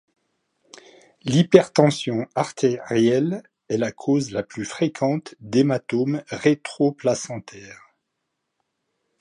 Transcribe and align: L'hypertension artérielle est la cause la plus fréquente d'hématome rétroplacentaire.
L'hypertension 1.21 2.25
artérielle 2.33 3.43
est 3.69 3.77
la 3.77 3.91
cause 3.91 4.31
la 4.31 4.41
plus 4.41 4.65
fréquente 4.65 5.35
d'hématome 5.41 6.23
rétroplacentaire. 6.29 7.93